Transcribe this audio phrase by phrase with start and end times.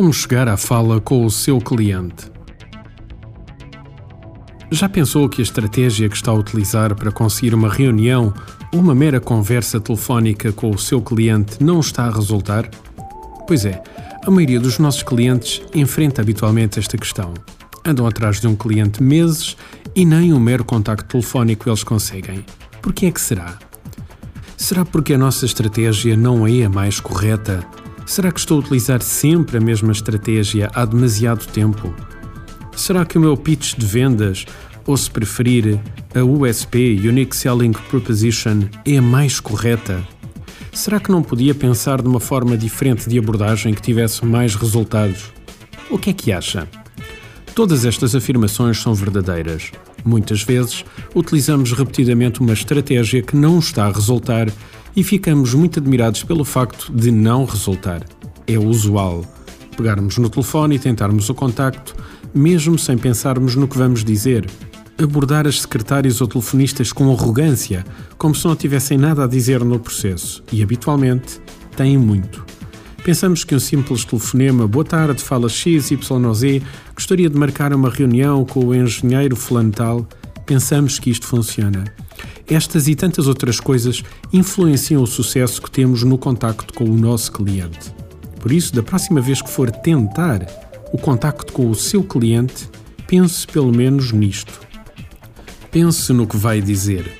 [0.00, 2.32] Como chegar à fala com o seu cliente?
[4.70, 8.32] Já pensou que a estratégia que está a utilizar para conseguir uma reunião
[8.72, 12.70] ou uma mera conversa telefónica com o seu cliente não está a resultar?
[13.46, 13.82] Pois é,
[14.26, 17.34] a maioria dos nossos clientes enfrenta habitualmente esta questão.
[17.84, 19.54] Andam atrás de um cliente meses
[19.94, 22.42] e nem um mero contacto telefónico eles conseguem.
[22.80, 23.58] Por que é que será?
[24.56, 27.68] Será porque a nossa estratégia não é a mais correta
[28.10, 31.94] Será que estou a utilizar sempre a mesma estratégia há demasiado tempo?
[32.74, 34.46] Será que o meu pitch de vendas,
[34.84, 35.78] ou se preferir,
[36.12, 40.04] a USP Unique Selling Proposition, é a mais correta?
[40.72, 45.32] Será que não podia pensar de uma forma diferente de abordagem que tivesse mais resultados?
[45.88, 46.68] O que é que acha?
[47.54, 49.70] Todas estas afirmações são verdadeiras.
[50.04, 54.48] Muitas vezes utilizamos repetidamente uma estratégia que não está a resultar
[54.94, 58.02] e ficamos muito admirados pelo facto de não resultar.
[58.46, 59.24] É usual
[59.80, 61.96] pegarmos no telefone e tentarmos o contacto,
[62.34, 64.46] mesmo sem pensarmos no que vamos dizer.
[65.02, 67.84] Abordar as secretárias ou telefonistas com arrogância,
[68.18, 71.40] como se não tivessem nada a dizer no processo, e habitualmente
[71.74, 72.44] têm muito.
[73.02, 75.92] Pensamos que um simples telefonema, boa tarde, fala XYZ,
[76.94, 80.06] gostaria de marcar uma reunião com o engenheiro fulano tal,
[80.44, 81.84] pensamos que isto funciona.
[82.50, 87.30] Estas e tantas outras coisas influenciam o sucesso que temos no contacto com o nosso
[87.30, 87.94] cliente.
[88.40, 90.44] Por isso, da próxima vez que for tentar
[90.92, 92.68] o contacto com o seu cliente,
[93.06, 94.60] pense pelo menos nisto.
[95.70, 97.12] Pense no que vai dizer.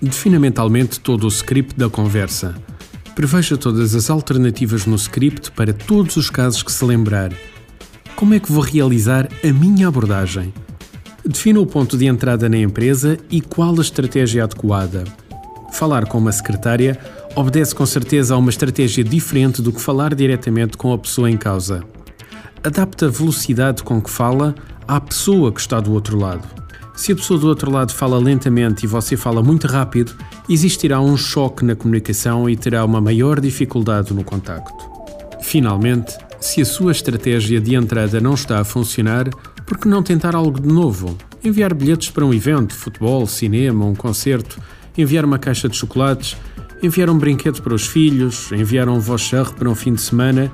[0.00, 2.56] Defina mentalmente todo o script da conversa.
[3.14, 7.32] Preveja todas as alternativas no script para todos os casos que se lembrar.
[8.16, 10.52] Como é que vou realizar a minha abordagem?
[11.24, 15.04] Defina o ponto de entrada na empresa e qual a estratégia adequada.
[15.72, 16.98] Falar com uma secretária
[17.36, 21.36] obedece com certeza a uma estratégia diferente do que falar diretamente com a pessoa em
[21.36, 21.84] causa.
[22.64, 24.54] Adapta a velocidade com que fala
[24.86, 26.46] à pessoa que está do outro lado.
[26.96, 30.12] Se a pessoa do outro lado fala lentamente e você fala muito rápido,
[30.48, 34.90] existirá um choque na comunicação e terá uma maior dificuldade no contacto.
[35.40, 39.30] Finalmente, se a sua estratégia de entrada não está a funcionar,
[39.66, 41.16] por que não tentar algo de novo?
[41.44, 44.60] Enviar bilhetes para um evento, futebol, cinema, um concerto,
[44.96, 46.36] enviar uma caixa de chocolates,
[46.82, 50.50] enviar um brinquedo para os filhos, enviar um voucher para um fim de semana,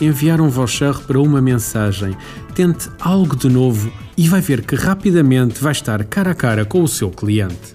[0.00, 2.16] enviar um voucher para uma mensagem.
[2.54, 6.82] Tente algo de novo e vai ver que rapidamente vai estar cara a cara com
[6.82, 7.74] o seu cliente.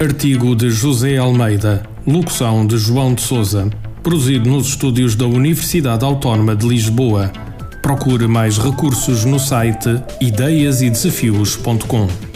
[0.00, 3.70] Artigo de José Almeida, locução de João de Souza
[4.02, 7.30] produzido nos estúdios da Universidade Autónoma de Lisboa.
[7.80, 12.31] Procure mais recursos no site ideiasedesafios.com.